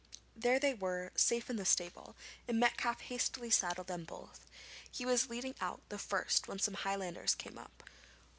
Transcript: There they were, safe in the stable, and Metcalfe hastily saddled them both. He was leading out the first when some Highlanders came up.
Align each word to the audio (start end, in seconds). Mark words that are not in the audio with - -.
There 0.35 0.57
they 0.59 0.73
were, 0.73 1.11
safe 1.15 1.47
in 1.47 1.57
the 1.57 1.63
stable, 1.63 2.15
and 2.47 2.59
Metcalfe 2.59 3.01
hastily 3.01 3.51
saddled 3.51 3.85
them 3.85 4.03
both. 4.03 4.47
He 4.89 5.05
was 5.05 5.29
leading 5.29 5.53
out 5.61 5.83
the 5.89 5.99
first 5.99 6.47
when 6.47 6.57
some 6.57 6.73
Highlanders 6.73 7.35
came 7.35 7.59
up. 7.59 7.83